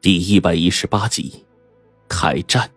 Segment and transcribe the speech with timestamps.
[0.00, 1.44] 第一百一十八集，
[2.08, 2.70] 开战。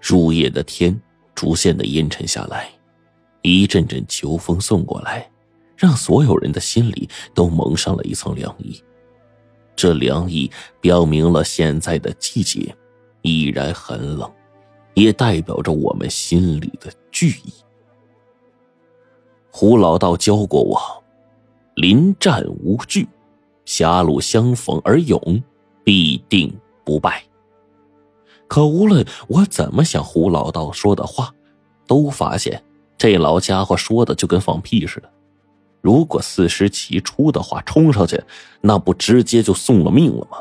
[0.00, 1.00] 入夜的天
[1.36, 2.68] 逐渐的阴沉下来，
[3.42, 5.30] 一阵阵秋风送过来，
[5.76, 8.82] 让所有人的心里都蒙上了一层凉意。
[9.76, 10.50] 这凉意
[10.80, 12.74] 表明了现在的季节
[13.22, 14.28] 依然很冷，
[14.94, 17.54] 也代表着我们心里的惧意。
[19.52, 21.04] 胡老道教过我，
[21.76, 23.08] 临战无惧。
[23.74, 25.42] 狭路相逢而勇，
[25.82, 27.24] 必定不败。
[28.46, 31.34] 可无论我怎么想，胡老道说的话，
[31.84, 32.62] 都发现
[32.96, 35.10] 这老家伙说的就跟放屁似的。
[35.80, 38.22] 如果四十起出的话，冲上去，
[38.60, 40.38] 那不直接就送了命了吗？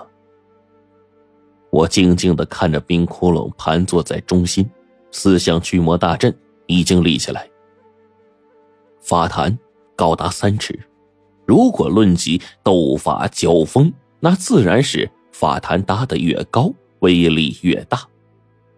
[1.72, 4.70] 我静静的看着冰窟窿盘坐在中心，
[5.10, 6.32] 四象驱魔大阵
[6.68, 7.50] 已经立起来，
[9.02, 9.58] 法坛
[9.96, 10.80] 高达三尺。
[11.46, 18.02] 如果论及斗法交锋，那自然是法坛搭的越高，威力越大。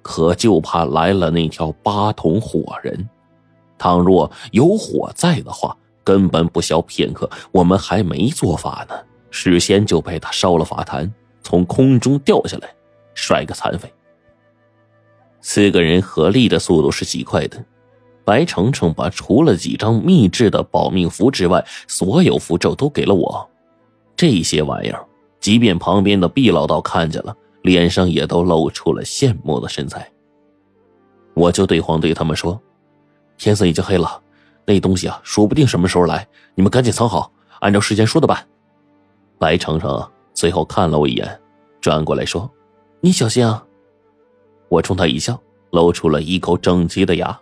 [0.02, 3.10] 可就怕来了那条八筒火人，
[3.78, 8.96] 倘若有火在的话，根本不消片刻，我们还没做法呢，
[9.32, 12.70] 事先就被他烧了法坛，从空中掉下来，
[13.16, 13.92] 摔个残废。
[15.42, 17.64] 四个人合力的速度是极快的。
[18.26, 23.50] 白程程把除了几张秘制的保命符之外，所有符咒都给了我。
[24.18, 25.06] 这些玩意儿，
[25.40, 30.12] 即便旁边的毕老道看见了，脸上也都露出了羡慕的神采。
[31.36, 32.60] 我就对黄队他们说
[33.38, 34.20] ：“天色已经黑了，
[34.66, 38.44] 那东西啊，说不定什么时候来，你们赶紧藏好，按照事先说的办。”
[39.38, 41.40] 白程程最后看了我一眼，
[41.80, 42.50] 转过来说
[43.02, 43.64] ：“你小心啊。”
[44.70, 45.40] 我冲他一笑，
[45.72, 47.40] 露出了一口整齐的牙。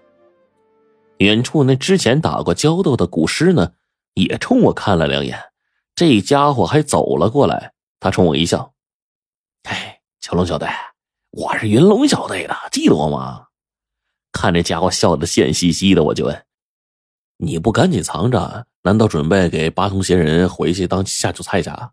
[1.17, 3.73] 远处那之前打过交道的古尸呢，
[4.15, 5.39] 也冲我看了两眼。
[5.95, 8.73] 这家伙还走了过来，他冲我一笑
[9.63, 10.67] ：“哎，小龙小队，
[11.31, 13.47] 我是云龙小队的，记得我吗？”
[14.33, 16.45] 看这家伙笑得贱兮兮的，我就问
[17.37, 18.65] ：“你不赶紧藏着？
[18.81, 21.91] 难道准备给八通仙人回去当下酒菜去？”啊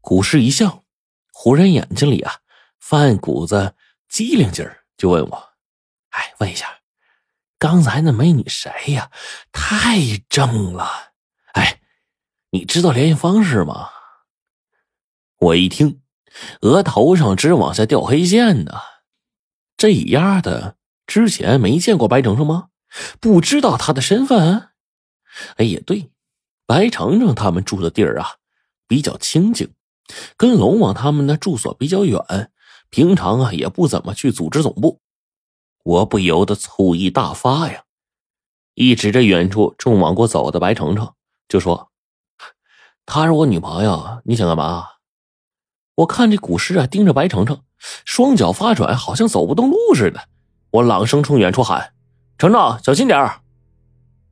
[0.00, 0.84] 古尸一笑，
[1.32, 2.34] 忽然眼睛里啊
[2.78, 3.74] 泛股子
[4.08, 5.48] 机灵劲儿，就问我
[6.10, 6.68] ：“哎，问一下。”
[7.58, 9.10] 刚才那美女谁呀？
[9.50, 11.12] 太正了！
[11.52, 11.80] 哎，
[12.50, 13.88] 你知道联系方式吗？
[15.38, 16.02] 我一听，
[16.60, 18.72] 额头上直往下掉黑线呢。
[19.76, 22.68] 这丫的之前没见过白程程吗？
[23.20, 24.70] 不知道他的身份？
[25.56, 26.10] 哎，也对，
[26.66, 28.36] 白程程他们住的地儿啊，
[28.86, 29.74] 比较清静，
[30.36, 32.50] 跟龙王他们的住所比较远，
[32.90, 35.00] 平常啊也不怎么去组织总部。
[35.86, 37.84] 我不由得醋意大发呀！
[38.74, 41.12] 一指着远处正往过走的白程程，
[41.48, 41.92] 就说
[43.06, 44.84] ：“她是我女朋友，你想干嘛？”
[45.98, 47.60] 我看这古尸啊，盯着白程程，
[48.04, 50.22] 双脚发软，好像走不动路似的。
[50.70, 51.92] 我朗声冲远处喊
[52.36, 53.30] ：“程程，小心点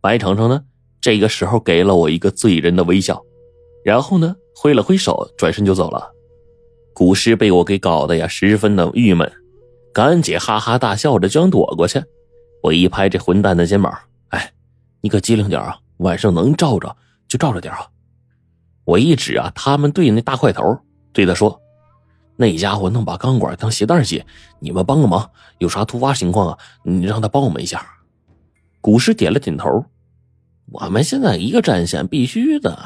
[0.00, 0.64] 白程程呢，
[1.00, 3.22] 这个时候给了我一个醉人的微笑，
[3.84, 6.12] 然后呢，挥了挥手，转身就走了。
[6.92, 9.32] 古尸被我给搞得呀，十分的郁闷。
[9.94, 12.02] 赶紧哈哈大笑着就想躲过去，
[12.64, 13.96] 我一拍这混蛋的肩膀
[14.30, 14.52] ：“哎，
[15.00, 15.78] 你可机灵点啊！
[15.98, 16.96] 晚上能照着
[17.28, 17.86] 就照着点啊！”
[18.84, 20.80] 我一指啊，他们队那大块头，
[21.12, 21.60] 对他说
[22.36, 24.24] ：“那家伙弄把钢管当鞋带系，
[24.58, 26.58] 你们帮个忙，有啥突发情况啊？
[26.82, 27.86] 你让他帮我们一下。”
[28.82, 29.84] 古尸点了点头
[30.72, 32.76] ：“我们现在一个战线，必须的。”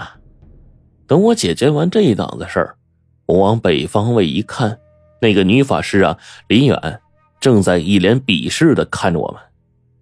[1.09, 2.77] 等我解决完这一档子事儿，
[3.25, 4.79] 我往北方位一看。
[5.21, 6.19] 那个女法师啊，
[6.49, 7.01] 林远
[7.41, 9.41] 正在一脸鄙视的看着我们。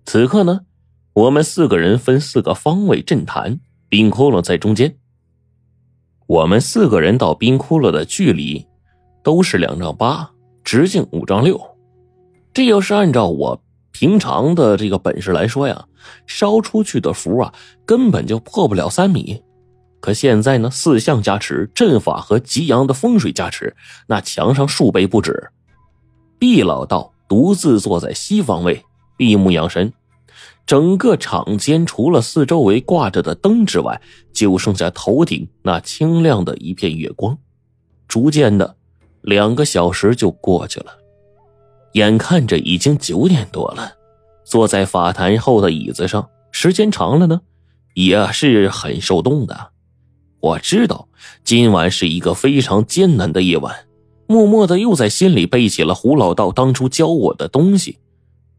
[0.04, 0.60] 此刻呢，
[1.15, 4.97] 我们四个人分四个方位阵坛，冰窟窿在中间。
[6.26, 8.66] 我们四个人到冰窟窿的距离
[9.22, 10.31] 都是两丈八，
[10.65, 11.60] 直径五丈六。
[12.53, 13.62] 这要是按照我
[13.93, 15.87] 平常的这个本事来说呀，
[16.26, 19.43] 烧出去的符啊，根本就破不了三米。
[20.01, 23.75] 可现在呢，四象加持，阵法和吉阳的风水加持，
[24.06, 25.50] 那墙上数倍不止。
[26.38, 28.85] 毕老道独自坐在西方位，
[29.17, 29.93] 闭目养神。
[30.67, 34.00] 整个场间除了四周围挂着的灯之外，
[34.32, 37.37] 就剩下头顶那清亮的一片月光。
[38.09, 38.76] 逐渐的，
[39.23, 40.87] 两个小时就过去了，
[41.93, 43.93] 眼看着已经九点多了。
[44.44, 47.41] 坐在法坛后的椅子上，时间长了呢，
[47.94, 49.70] 也是很受冻的。
[50.46, 51.08] 我知道
[51.43, 53.75] 今晚是一个非常艰难的夜晚，
[54.28, 57.98] 默默的又在心里背起了胡老道当初教我的东西。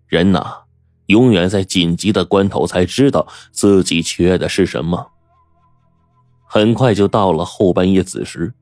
[0.05, 0.63] 人呐，
[1.05, 5.07] 永远在紧急的关头才知道自己缺的是什么。
[6.45, 8.53] 很快就到了后半夜子时，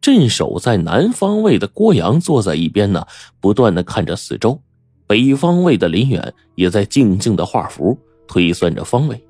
[0.00, 3.04] 镇守在南方位的郭阳坐在一边呢，
[3.40, 4.60] 不断的看着四周。
[5.08, 7.98] 北方位的林远也在静静的画符，
[8.28, 9.20] 推算着方位。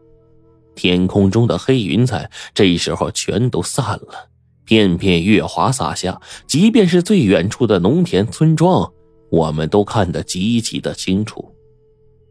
[0.75, 4.29] 天空中的黑云彩这时候全都散了，
[4.65, 8.91] 片片月华洒下，即便是最远处的农田村庄，
[9.31, 11.55] 我们都看得极其的清楚。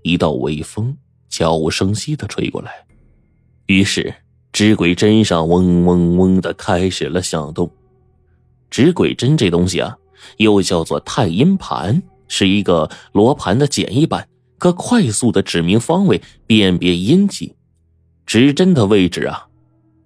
[0.03, 0.97] 一道微风
[1.29, 2.71] 悄无声息的吹过来，
[3.67, 4.13] 于是
[4.51, 7.71] 纸鬼针上嗡嗡嗡的开始了响动。
[8.69, 9.95] 指鬼针这东西啊，
[10.37, 14.27] 又叫做太阴盘，是一个罗盘的简易版，
[14.57, 17.53] 可快速的指明方位、辨别阴气。
[18.33, 19.47] 指针的位置啊，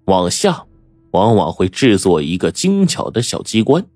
[0.06, 0.64] 往下，
[1.12, 3.86] 往往会制作一个精巧的小机关。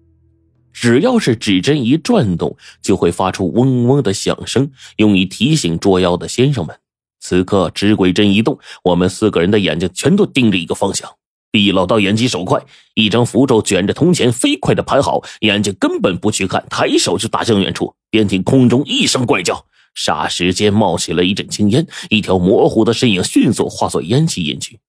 [0.73, 6.79] 只要是指针一转动，就会发出嗡嗡的响声，用以提醒捉妖的先生们。
[7.19, 11.11] 此刻指鬼针一动，我们四个人的眼睛全都盯着一个方向。
[11.51, 17.93] 毕老道眼疾手快，一张符咒卷着铜钱，飞快的盘好，眼睛根本不去看，抬手就打向远处。
[18.11, 19.65] 便听空中一声怪叫，
[19.95, 24.81] 霎时间冒起了一阵青烟，一条模糊的身影迅速化作烟气隐去。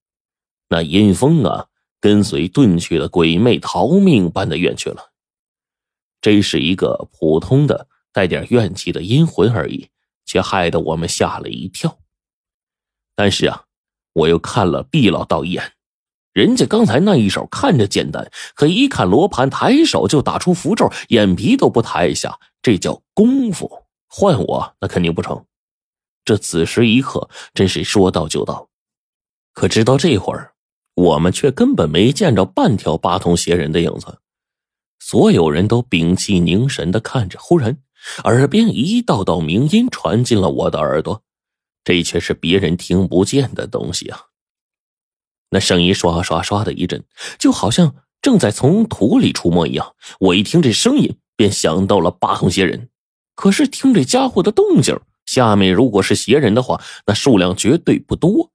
[0.70, 1.68] 那阴风啊，
[2.00, 5.12] 跟随遁去的鬼魅逃命般的远去了。
[6.22, 9.90] 这是一个普通的带点怨气的阴魂而已，
[10.26, 11.98] 却害得我们吓了一跳。
[13.16, 13.64] 但是啊，
[14.14, 15.74] 我又看了毕老道一眼。
[16.32, 23.84] 人家刚才那一手看着简单，可一看罗盘，抬手就打出符咒，眼皮都不抬一下，这叫功夫。
[24.14, 25.46] 换我那肯定不成。
[26.26, 28.70] 这子时一刻真是说到就到。
[29.54, 30.54] 可直到这会儿，
[30.94, 34.20] 我们却根本没见着半条八通邪人的影子。
[35.00, 37.82] 所有人都屏气凝神的看着，忽然
[38.26, 41.24] 耳边一道道鸣音传进了我的耳朵，
[41.84, 44.26] 这却是别人听不见的东西啊。
[45.50, 47.04] 那声音刷刷刷的一阵，
[47.40, 49.96] 就好像正在从土里出没一样。
[50.20, 52.91] 我一听这声音，便想到了八通邪人。
[53.42, 54.96] 可是听这家伙的动静，
[55.26, 58.52] 下面如果是邪人的话，那数量绝对不多。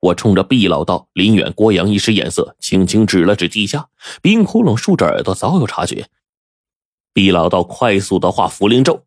[0.00, 3.86] 我冲着毕老道、林远、郭阳一使眼色，轻轻指了指地下。
[4.20, 6.08] 冰窟窿竖着耳朵，早有察觉。
[7.12, 9.04] 毕老道快速的画符灵咒，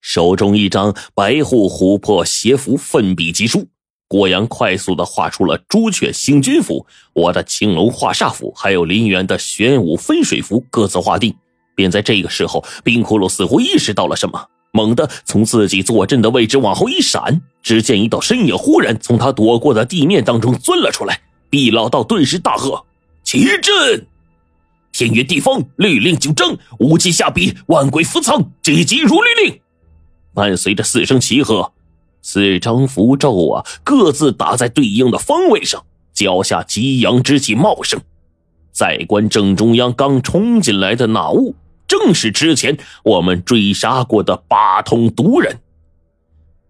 [0.00, 3.66] 手中一张白虎琥珀邪符奋笔疾书。
[4.06, 11.34] 郭阳快速的画出了朱雀星君符，我的青龙化煞符，还有林远的玄武分水符，各自画定。
[11.74, 21.20] 便在这个时候，冰窟窿似乎意识到了什么，猛地从自己坐镇的位置往后一闪，只见一道身影忽然从他躲过的地面当中钻了出来。
[21.48, 22.84] 毕老道顿时大喝
[23.24, 24.06] ：“齐阵！
[24.92, 29.60] 天圆地方，律令九章，无极下笔，万鬼伏藏，急急如律令。”
[30.34, 31.72] 伴随着四声齐喝。
[32.22, 38.00] 四张符咒啊，各自打在对应的方位上，脚下激扬之气茂盛。
[38.80, 41.54] 再观正中央刚冲进来的那雾，
[41.86, 45.58] 正是之前我们追杀过的八通毒人。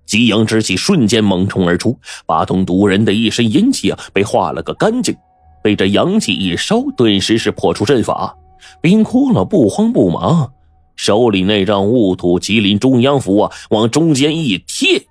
[0.06, 1.96] 激阳之气瞬间猛冲而出，
[2.26, 5.14] 八通毒人的一身阴气啊，被化了个干净。
[5.62, 8.36] 被这阳气一烧，顿时是破除阵法。
[8.80, 10.52] 冰窟窿不慌不忙，
[10.96, 15.06] 手里那张雾土麒麟中央符啊，往中间一贴。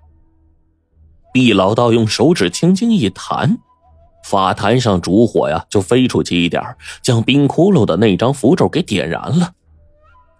[1.32, 3.60] 毕老道用手指轻轻一弹，
[4.30, 6.64] 法坛上烛火呀就飞出去一点
[7.02, 9.54] 将冰窟窿的那张符咒给点燃了。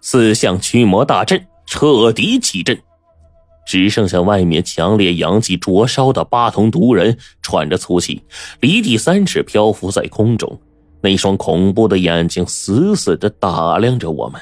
[0.00, 2.80] 四象驱魔大阵彻底起阵，
[3.66, 8.22] 只剩下外面强烈阳气灼烧的八通毒人喘着粗气，
[8.60, 10.60] 离地三尺漂浮在空中，
[11.00, 14.40] 那双恐怖的眼睛死死的打量着我们。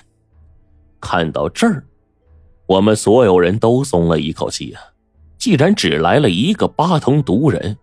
[1.00, 1.83] 看到这儿，
[2.67, 4.81] 我们所有人都松了一口气呀。
[5.38, 7.78] 既然只来了一个八通毒人，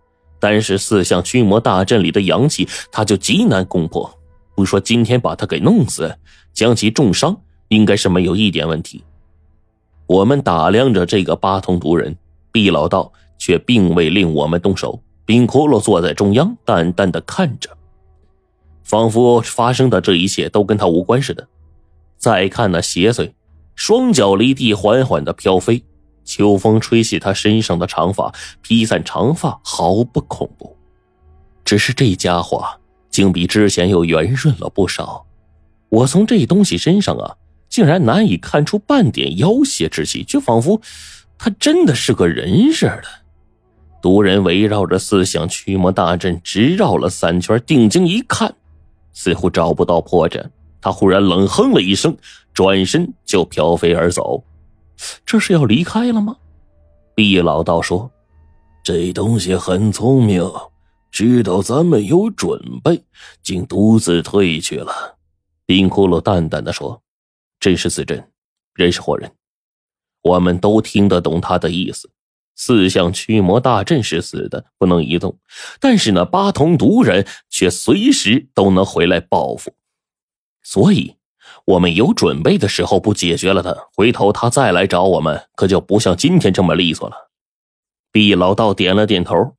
[0.48, 4.08] 但是四象驱魔大阵里的阳气，他就极难攻破。
[4.54, 6.16] 不说今天把他给弄死，
[6.52, 7.36] 将其重伤，
[7.66, 9.02] 应该是没有一点问题。
[10.06, 12.16] 我们打量着这个八通毒人，
[12.52, 15.02] 毕老道却并未令我们动手。
[15.24, 17.68] 冰骷髅坐在中央，淡淡的看着，
[18.84, 21.48] 仿佛发生的这一切都跟他无关似的。
[22.16, 23.32] 再看那邪祟，
[23.74, 25.82] 双脚离地，缓缓的飘飞。
[26.26, 30.76] 秋风吹起他身上的长发，披散长发毫不恐怖。
[31.64, 32.62] 只是这家伙
[33.08, 35.24] 竟比之前又圆润了不少。
[35.88, 37.36] 我从这东西身上啊，
[37.68, 40.80] 竟然难以看出半点妖邪之气，就仿佛
[41.38, 43.04] 他真的是个人似的。
[44.02, 48.54] 毒人围绕着四象驱魔大阵直绕了三圈，定睛一看，
[49.12, 50.44] 似乎找不到破绽。
[50.80, 52.16] 他忽然冷哼了一声，
[52.52, 54.44] 转身就飘飞而走。
[55.24, 56.36] 这是要离开了吗？
[57.14, 58.10] 毕老道说
[58.84, 60.44] ：“这东西很聪明，
[61.10, 63.02] 知道咱们有准备，
[63.42, 65.16] 竟独自退去了。
[65.64, 67.02] 冰骷髅淡淡的说
[67.58, 68.30] ：“真是死真，
[68.74, 69.32] 人是活人，
[70.22, 72.10] 我们都听得懂他的意思。
[72.54, 75.38] 四象驱魔大阵是死的，不能移动，
[75.80, 79.74] 但是那八通毒人却随时都能回来报复，
[80.62, 81.15] 所以，
[81.64, 87.30] 我们有准备的时候不解决了他，回头他再来找我们，可就不像今天这么利索了。”
[88.12, 89.56] 毕老道点了点头，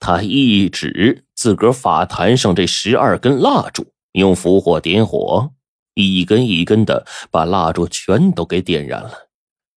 [0.00, 3.86] 他一指自个儿法坛上这十二根蜡烛。
[4.12, 5.50] 用符火点火，
[5.92, 9.28] 一根一根的把蜡烛全都给点燃了。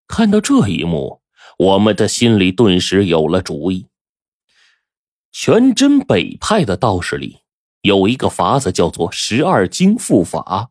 [0.08, 1.22] 看到这一幕，
[1.58, 3.88] 我们的心里顿时有了主意。
[5.34, 7.40] 全真北派的道士里
[7.82, 10.70] 有一个法子，叫做十二经复法。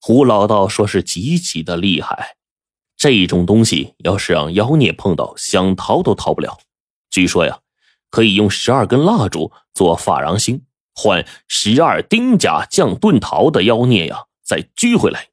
[0.00, 2.36] 胡老道说是极其的厉害，
[2.96, 6.58] 这种东西要是让妖孽碰到，想逃都逃不了。
[7.10, 7.58] 据说呀，
[8.10, 10.62] 可以用十二根蜡烛做法禳星。
[10.94, 15.28] 换十二丁甲将遁逃的妖孽呀，再拘回来。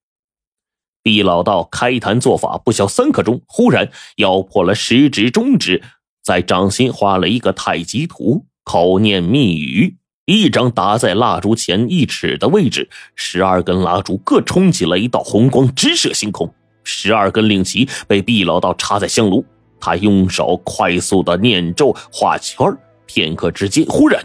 [1.02, 5.84] 毕老道开坛做法不消三刻钟，忽然咬破了食指、中指，
[6.22, 16.50] 在掌心画了一个太极图，口念密语，一掌打在蜡烛前一尺的位置，十二根蜡烛各冲起了一道红光，直射星空。
[16.86, 19.44] 十二根令旗被毕老道插在香炉，
[19.82, 22.66] 他用手快速的念咒画圈
[23.06, 24.24] 片刻之间，忽然。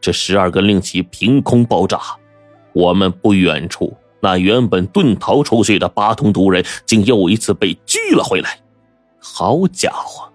[0.00, 2.00] 这十二根令旗凭空爆炸，
[2.72, 8.58] 我们不远处那原本遁逃出去的八通毒人，竟又一次被拘了回来。
[9.18, 10.27] 好家伙！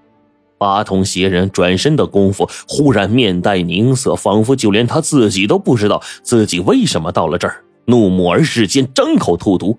[0.63, 7.65] 八通邪人转身的功夫，忽然面带凝色，仿佛就连他自己都不知道自己为什么到了这儿。
[7.87, 9.77] 怒目而视间，张口吐毒。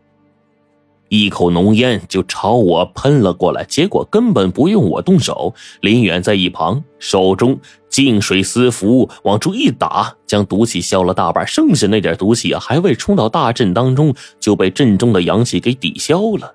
[1.09, 16.55] 一口浓烟就朝我喷了过来，结果根本不用我动手，林远在一旁手中净水私符往出一打，将毒气消了大半，剩下那点毒气啊，还未冲到大阵当中，就被阵中的阳气给抵消了。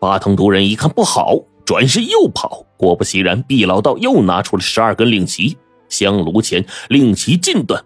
[0.00, 2.66] 八通毒人一看不好，转身又跑。
[2.76, 5.56] 果不其然，毕老道又拿出了十二根令旗，
[5.88, 7.82] 香炉前令旗尽断，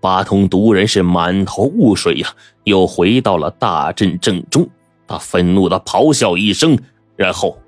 [0.00, 2.28] 八通毒人是满头雾水呀，
[2.64, 4.66] 又回到了大阵正中。
[5.06, 6.78] 他愤怒的咆哮一声，
[7.14, 7.58] 然后，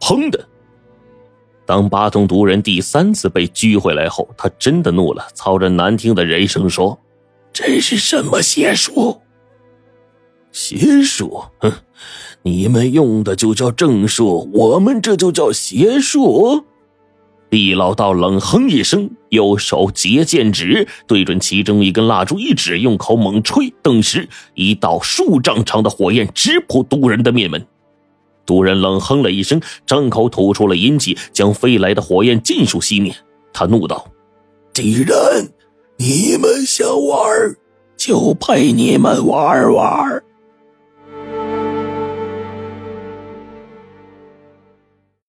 [0.00, 0.46] 砰的。
[1.66, 6.98] 当八通毒人第三次被拘回来后，他真的怒了，操着难听的人声说
[7.52, 9.20] ：“这是什么邪术？
[10.52, 11.42] 邪术？
[11.58, 11.72] 哼，
[12.42, 16.64] 你们用的就叫正术，我们这就叫邪术。”
[17.50, 27.66] 毕老道冷哼一声，右手结剑指，对准其中一根蜡烛一指，用口猛吹，顿时一道数丈长的火焰直扑毒人的面门。
[28.46, 33.12] 毒人冷哼了一声，张口吐出了阴气，将飞来的火焰尽数熄灭。
[33.52, 34.06] 他怒道
[34.72, 35.18] ：“既然
[35.96, 37.28] 你们想玩，
[37.96, 40.22] 就陪你们玩玩。”